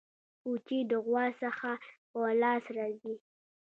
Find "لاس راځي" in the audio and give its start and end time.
2.41-3.15